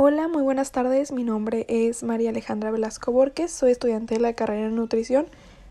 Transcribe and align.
Hola, 0.00 0.28
muy 0.28 0.42
buenas 0.42 0.70
tardes. 0.70 1.10
Mi 1.10 1.24
nombre 1.24 1.66
es 1.68 2.04
María 2.04 2.30
Alejandra 2.30 2.70
Velasco 2.70 3.10
Borges. 3.10 3.50
Soy 3.50 3.72
estudiante 3.72 4.14
de 4.14 4.20
la 4.20 4.32
carrera 4.32 4.68
de 4.68 4.70
nutrición, 4.70 5.26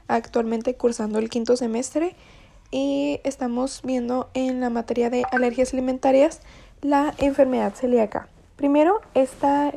actualmente 0.10 0.76
cursando 0.76 1.20
el 1.20 1.30
quinto 1.30 1.56
semestre 1.56 2.14
y 2.70 3.22
estamos 3.24 3.84
viendo 3.86 4.30
en 4.34 4.60
la 4.60 4.70
materia 4.70 5.10
de 5.10 5.24
alergias 5.32 5.72
alimentarias 5.72 6.42
la 6.82 7.14
enfermedad 7.20 7.74
celíaca. 7.74 8.28
Primero, 8.58 9.00
esta 9.14 9.74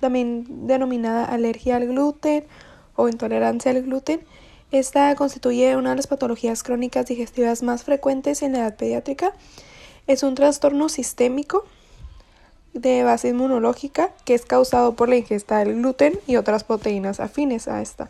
también 0.00 0.66
denominada 0.66 1.24
alergia 1.24 1.76
al 1.76 1.86
gluten 1.86 2.44
o 2.96 3.08
intolerancia 3.08 3.70
al 3.70 3.82
gluten. 3.82 4.22
Esta 4.72 5.14
constituye 5.14 5.76
una 5.76 5.90
de 5.90 5.96
las 5.96 6.08
patologías 6.08 6.64
crónicas 6.64 7.06
digestivas 7.06 7.62
más 7.62 7.84
frecuentes 7.84 8.42
en 8.42 8.54
la 8.54 8.58
edad 8.58 8.76
pediátrica. 8.76 9.34
Es 10.08 10.24
un 10.24 10.34
trastorno 10.34 10.88
sistémico 10.88 11.64
de 12.74 13.02
base 13.02 13.28
inmunológica 13.28 14.10
que 14.24 14.34
es 14.34 14.44
causado 14.44 14.94
por 14.94 15.08
la 15.08 15.16
ingesta 15.16 15.58
del 15.58 15.74
gluten 15.74 16.18
y 16.26 16.36
otras 16.36 16.64
proteínas 16.64 17.20
afines 17.20 17.68
a 17.68 17.82
esta. 17.82 18.08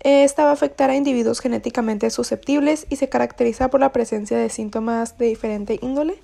Esta 0.00 0.44
va 0.44 0.50
a 0.50 0.52
afectar 0.52 0.90
a 0.90 0.96
individuos 0.96 1.40
genéticamente 1.40 2.10
susceptibles 2.10 2.86
y 2.88 2.96
se 2.96 3.08
caracteriza 3.08 3.68
por 3.68 3.80
la 3.80 3.92
presencia 3.92 4.38
de 4.38 4.48
síntomas 4.48 5.18
de 5.18 5.26
diferente 5.26 5.78
índole. 5.82 6.20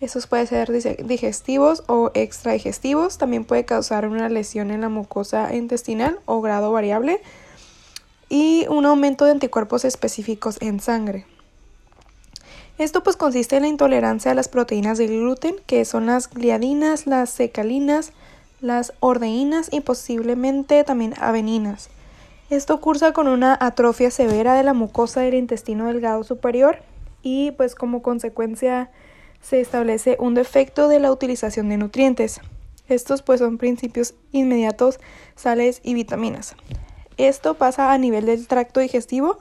Estos 0.00 0.26
pueden 0.26 0.46
ser 0.46 0.70
digestivos 1.06 1.84
o 1.86 2.10
extradigestivos. 2.14 3.16
También 3.16 3.44
puede 3.44 3.64
causar 3.64 4.08
una 4.08 4.28
lesión 4.28 4.70
en 4.72 4.80
la 4.80 4.88
mucosa 4.88 5.54
intestinal 5.54 6.18
o 6.26 6.40
grado 6.40 6.72
variable 6.72 7.20
y 8.28 8.66
un 8.68 8.84
aumento 8.84 9.24
de 9.24 9.30
anticuerpos 9.30 9.84
específicos 9.84 10.58
en 10.60 10.80
sangre. 10.80 11.26
Esto 12.76 13.04
pues 13.04 13.16
consiste 13.16 13.56
en 13.56 13.62
la 13.62 13.68
intolerancia 13.68 14.32
a 14.32 14.34
las 14.34 14.48
proteínas 14.48 14.98
del 14.98 15.10
gluten, 15.10 15.54
que 15.66 15.84
son 15.84 16.06
las 16.06 16.28
gliadinas, 16.28 17.06
las 17.06 17.30
secalinas, 17.30 18.12
las 18.60 18.92
ordeínas 18.98 19.68
y 19.70 19.80
posiblemente 19.80 20.82
también 20.82 21.14
aveninas. 21.20 21.88
Esto 22.50 22.80
cursa 22.80 23.12
con 23.12 23.28
una 23.28 23.56
atrofia 23.60 24.10
severa 24.10 24.54
de 24.54 24.64
la 24.64 24.74
mucosa 24.74 25.20
del 25.20 25.34
intestino 25.34 25.86
delgado 25.86 26.24
superior 26.24 26.78
y 27.22 27.52
pues 27.52 27.76
como 27.76 28.02
consecuencia 28.02 28.90
se 29.40 29.60
establece 29.60 30.16
un 30.18 30.34
defecto 30.34 30.88
de 30.88 30.98
la 30.98 31.12
utilización 31.12 31.68
de 31.68 31.76
nutrientes. 31.76 32.40
Estos 32.88 33.22
pues 33.22 33.38
son 33.38 33.56
principios 33.56 34.14
inmediatos, 34.32 34.98
sales 35.36 35.80
y 35.84 35.94
vitaminas. 35.94 36.56
Esto 37.18 37.54
pasa 37.54 37.92
a 37.92 37.98
nivel 37.98 38.26
del 38.26 38.48
tracto 38.48 38.80
digestivo, 38.80 39.38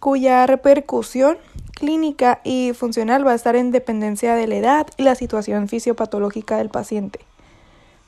cuya 0.00 0.46
repercusión 0.46 1.38
clínica 1.76 2.40
y 2.42 2.72
funcional 2.72 3.26
va 3.26 3.32
a 3.32 3.36
estar 3.36 3.54
en 3.54 3.70
dependencia 3.70 4.34
de 4.34 4.46
la 4.46 4.56
edad 4.56 4.86
y 4.96 5.02
la 5.02 5.14
situación 5.14 5.68
fisiopatológica 5.68 6.56
del 6.56 6.70
paciente. 6.70 7.20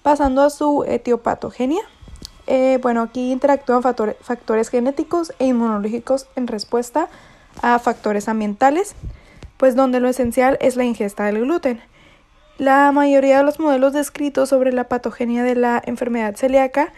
Pasando 0.02 0.42
a 0.42 0.50
su 0.50 0.84
etiopatogenia, 0.84 1.82
eh, 2.46 2.78
bueno, 2.80 3.02
aquí 3.02 3.30
interactúan 3.30 3.82
factores 3.82 4.70
genéticos 4.70 5.34
e 5.38 5.46
inmunológicos 5.46 6.26
en 6.34 6.46
respuesta 6.46 7.08
a 7.60 7.78
factores 7.78 8.28
ambientales, 8.28 8.94
pues 9.58 9.76
donde 9.76 10.00
lo 10.00 10.08
esencial 10.08 10.56
es 10.60 10.76
la 10.76 10.84
ingesta 10.84 11.26
del 11.26 11.40
gluten. 11.40 11.80
La 12.56 12.90
mayoría 12.90 13.38
de 13.38 13.44
los 13.44 13.60
modelos 13.60 13.92
descritos 13.92 14.48
sobre 14.48 14.72
la 14.72 14.84
patogenia 14.84 15.44
de 15.44 15.56
la 15.56 15.82
enfermedad 15.84 16.36
celíaca 16.36 16.92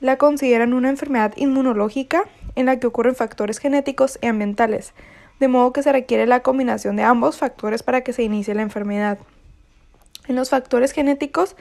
la 0.00 0.16
consideran 0.16 0.74
una 0.74 0.90
enfermedad 0.90 1.32
inmunológica 1.36 2.24
en 2.56 2.66
la 2.66 2.80
que 2.80 2.88
ocurren 2.88 3.14
factores 3.14 3.58
genéticos 3.58 4.18
y 4.20 4.26
ambientales, 4.26 4.94
de 5.40 5.48
modo 5.48 5.72
que 5.72 5.82
se 5.82 5.92
requiere 5.92 6.26
la 6.26 6.40
combinación 6.40 6.96
de 6.96 7.02
ambos 7.02 7.36
factores 7.36 7.82
para 7.82 8.02
que 8.02 8.12
se 8.12 8.22
inicie 8.22 8.54
la 8.54 8.62
enfermedad. 8.62 9.18
En 10.26 10.36
los 10.36 10.50
factores 10.50 10.92
genéticos, 10.92 11.56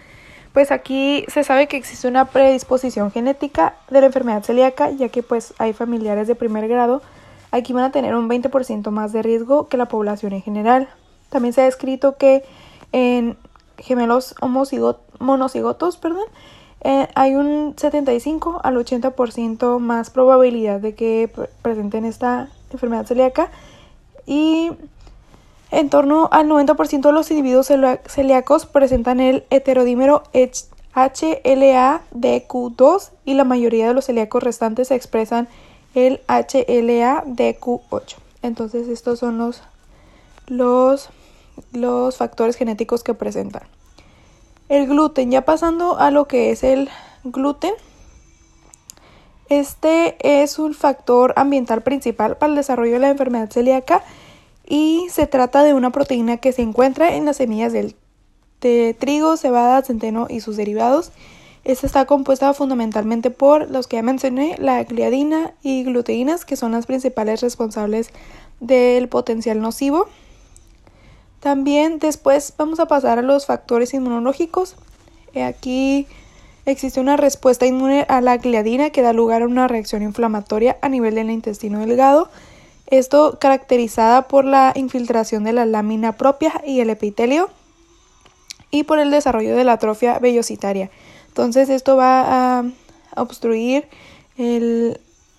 pues 0.54 0.72
aquí 0.72 1.26
se 1.28 1.44
sabe 1.44 1.68
que 1.68 1.78
existe 1.78 2.08
una 2.08 2.26
predisposición 2.26 3.12
genética 3.12 3.76
de 3.90 4.02
la 4.02 4.08
enfermedad 4.08 4.44
celíaca, 4.44 4.90
ya 4.92 5.10
que 5.10 5.24
pues 5.24 5.54
hay 5.60 5.74
familiares 5.74 6.28
de 6.28 6.36
primer 6.36 6.68
grado, 6.68 7.02
aquí 7.52 7.74
van 7.74 7.84
a 7.84 7.92
tener 7.92 8.16
un 8.16 8.30
20% 8.30 8.90
más 8.92 9.14
de 9.14 9.22
riesgo 9.22 9.68
que 9.68 9.78
la 9.78 9.86
población 9.86 10.34
en 10.34 10.42
general. 10.42 10.90
También 11.30 11.54
se 11.54 11.62
ha 11.62 11.66
descrito 11.66 12.18
que 12.18 12.44
en 12.92 13.38
gemelos 13.78 14.36
monocigotos, 15.20 15.98
perdón, 15.98 16.26
eh, 16.82 17.08
hay 17.16 17.36
un 17.36 17.74
75 17.78 18.62
al 18.64 18.78
80% 18.78 19.80
más 19.80 20.10
probabilidad 20.10 20.80
de 20.80 20.96
que 20.96 21.30
presenten 21.62 22.06
esta 22.06 22.50
enfermedad 22.72 23.06
celíaca 23.06 23.52
y 24.26 24.72
en 25.72 25.90
torno 25.90 26.30
al 26.32 26.48
90% 26.48 27.02
de 27.02 27.12
los 27.12 27.30
individuos 27.32 27.70
celíacos 28.06 28.66
presentan 28.66 29.20
el 29.20 29.44
heterodímero 29.50 30.24
HLA-DQ2 30.34 33.10
y 33.26 33.34
la 33.34 33.44
mayoría 33.44 33.88
de 33.88 33.94
los 33.94 34.06
celíacos 34.06 34.42
restantes 34.44 34.92
expresan 34.92 35.50
el 35.94 36.22
HLA-DQ8. 36.28 38.16
Entonces 38.44 38.88
estos 38.88 39.20
son 39.20 39.38
los, 39.38 39.62
los, 40.48 41.10
los 41.74 42.16
factores 42.18 42.56
genéticos 42.56 43.04
que 43.04 43.14
presentan. 43.14 43.64
El 44.70 44.88
gluten, 44.88 45.32
ya 45.32 45.44
pasando 45.44 45.98
a 45.98 46.12
lo 46.12 46.26
que 46.26 46.52
es 46.52 46.64
el 46.64 46.90
gluten, 47.24 47.74
este 49.50 50.18
es 50.22 50.60
un 50.60 50.74
factor 50.74 51.34
ambiental 51.36 51.82
principal 51.82 52.38
para 52.38 52.52
el 52.52 52.58
desarrollo 52.58 52.94
de 52.94 53.00
la 53.00 53.10
enfermedad 53.10 53.50
celíaca 53.50 54.04
y 54.68 55.08
se 55.10 55.28
trata 55.28 55.64
de 55.64 55.74
una 55.74 55.92
proteína 55.92 56.38
que 56.38 56.52
se 56.52 56.62
encuentra 56.62 57.16
en 57.16 57.26
las 57.26 57.38
semillas 57.38 57.72
del, 57.72 57.96
de 58.62 58.96
trigo, 58.98 59.38
cebada, 59.38 59.82
centeno 59.82 60.28
y 60.30 60.42
sus 60.42 60.58
derivados. 60.58 61.12
Esta 61.64 61.86
está 61.86 62.06
compuesta 62.06 62.54
fundamentalmente 62.54 63.30
por 63.30 63.70
los 63.70 63.88
que 63.88 63.98
ya 63.98 64.04
mencioné, 64.04 64.56
la 64.58 64.84
gliadina 64.84 65.54
y 65.64 65.84
gluteínas, 65.84 66.46
que 66.46 66.56
son 66.56 66.72
las 66.72 66.86
principales 66.86 67.42
responsables 67.42 68.12
del 68.60 69.10
potencial 69.10 69.62
nocivo. 69.62 70.08
También 71.40 72.00
después 72.00 72.54
vamos 72.58 72.80
a 72.80 72.88
pasar 72.88 73.20
a 73.20 73.22
los 73.22 73.46
factores 73.46 73.94
inmunológicos. 73.94 74.76
Aquí 75.36 76.08
existe 76.72 77.00
una 77.00 77.16
respuesta 77.16 77.66
inmune 77.66 78.06
a 78.10 78.20
la 78.20 78.38
gliadina 78.38 78.90
que 78.90 79.02
da 79.02 79.14
lugar 79.14 79.42
a 79.42 79.46
una 79.46 79.68
reacción 79.70 80.02
inflamatoria 80.02 80.78
a 80.82 80.90
nivel 80.90 81.16
del 81.16 81.32
intestino 81.32 81.80
delgado. 81.80 82.30
Esto 82.88 83.38
caracterizada 83.40 84.28
por 84.28 84.44
la 84.46 84.74
infiltración 84.76 85.46
de 85.46 85.54
la 85.54 85.66
lámina 85.66 86.12
propia 86.18 86.62
y 86.66 86.82
el 86.82 86.90
epitelio 86.90 87.50
y 88.70 88.84
por 88.84 89.00
el 89.00 89.12
desarrollo 89.12 89.56
de 89.56 89.64
la 89.64 89.74
atrofia 89.74 90.20
vellositaria. 90.20 90.90
Entonces 91.30 91.70
esto 91.70 91.96
va 91.96 92.60
a 92.60 92.66
obstruir 93.16 93.88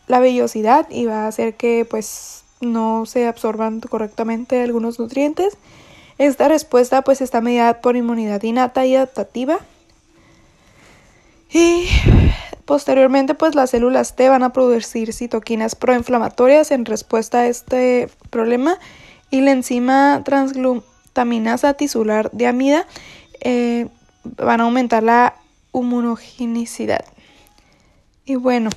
la 0.07 0.21
vellosidad 0.21 0.89
y 0.91 1.05
va 1.05 1.25
a 1.25 1.29
hacer 1.29 1.55
que 1.55 1.87
pues 1.89 2.43
no 2.61 3.05
se 3.05 3.27
absorban 3.27 3.81
correctamente 3.81 4.63
algunos 4.63 4.99
nutrientes. 4.99 5.59
Esta 6.17 6.49
respuesta 6.49 7.03
pues 7.03 7.21
está 7.21 7.41
mediada 7.43 7.81
por 7.81 7.97
inmunidad 7.97 8.43
innata 8.43 8.87
y 8.87 8.97
adaptativa 8.97 9.61
y 11.51 11.89
posteriormente, 12.65 13.35
pues 13.35 13.55
las 13.55 13.71
células 13.71 14.15
T 14.15 14.29
van 14.29 14.43
a 14.43 14.53
producir 14.53 15.13
citoquinas 15.13 15.75
proinflamatorias 15.75 16.71
en 16.71 16.85
respuesta 16.85 17.41
a 17.41 17.47
este 17.47 18.09
problema 18.31 18.79
y 19.31 19.41
la 19.41 19.53
enzima 19.53 20.23
transglutaminasa 20.25 21.75
tisular 21.75 22.31
de 22.33 22.47
amida 22.47 22.87
eh, 23.41 23.89
van 24.25 24.61
a 24.61 24.65
aumentar 24.65 25.03
la 25.03 25.35
inmunogenicidad. 25.73 27.05
Y 28.25 28.35
bueno, 28.35 28.71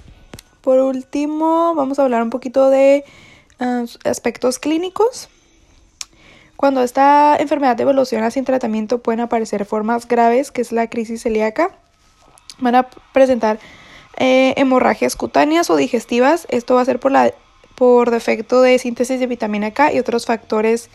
por 0.62 0.80
último, 0.80 1.74
vamos 1.76 2.00
a 2.00 2.04
hablar 2.04 2.24
un 2.24 2.30
poquito 2.30 2.70
de 2.70 3.04
ah, 3.60 3.84
aspectos 4.06 4.60
clínicos. 4.60 5.30
Cuando 6.56 6.84
esta 6.84 7.36
enfermedad 7.38 7.80
evoluciona 7.82 8.30
sin 8.30 8.46
tratamiento 8.46 9.00
pueden 9.00 9.20
aparecer 9.20 9.66
formas 9.66 10.08
graves, 10.08 10.52
que 10.52 10.62
es 10.62 10.72
la 10.72 10.88
crisis 10.88 11.24
celíaca 11.24 11.76
van 12.62 12.76
a 12.76 12.88
presentar 13.12 13.60
eh, 14.18 14.54
hemorragias 14.58 15.16
cutáneas 15.16 15.70
o 15.70 15.76
digestivas. 15.76 16.48
Esto 16.50 16.76
va 16.76 16.82
a 16.82 16.86
ser 16.86 17.00
por, 17.00 17.12
la, 17.12 17.34
por 17.76 18.12
defecto 18.12 18.62
de 18.62 18.80
síntesis 18.80 19.20
de 19.20 19.28
vitamina 19.28 19.72
K 19.72 19.94
y 19.94 20.00
otros 20.00 20.26
factores 20.26 20.90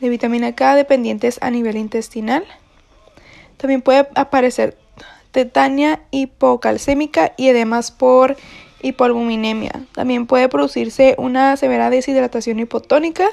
de 0.00 0.08
vitamina 0.08 0.54
K 0.54 0.74
dependientes 0.74 1.38
a 1.42 1.50
nivel 1.50 1.76
intestinal. 1.76 2.44
También 3.56 3.82
puede 3.82 4.08
aparecer 4.14 4.76
tetania 5.30 6.02
hipocalcémica 6.10 7.32
y 7.36 7.48
edemas 7.48 7.90
por 7.90 8.36
hipoalbuminemia. 8.82 9.84
También 9.92 10.26
puede 10.26 10.48
producirse 10.48 11.14
una 11.18 11.56
severa 11.56 11.90
deshidratación 11.90 12.58
hipotónica, 12.58 13.28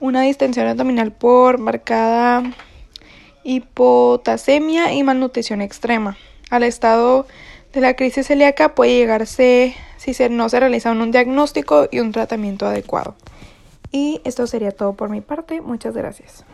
una 0.00 0.22
distensión 0.22 0.68
abdominal 0.68 1.12
por 1.12 1.58
marcada 1.58 2.42
hipotasemia 3.42 4.92
y 4.92 5.02
malnutrición 5.02 5.60
extrema 5.60 6.16
al 6.50 6.62
estado 6.62 7.26
de 7.72 7.80
la 7.80 7.94
crisis 7.94 8.26
celíaca 8.26 8.74
puede 8.74 8.96
llegarse 8.96 9.74
si 9.96 10.12
no 10.28 10.48
se 10.48 10.60
realiza 10.60 10.92
un 10.92 11.10
diagnóstico 11.10 11.88
y 11.90 12.00
un 12.00 12.12
tratamiento 12.12 12.66
adecuado. 12.66 13.14
Y 13.90 14.20
esto 14.24 14.46
sería 14.46 14.70
todo 14.70 14.94
por 14.94 15.08
mi 15.08 15.20
parte. 15.20 15.60
Muchas 15.60 15.94
gracias. 15.94 16.44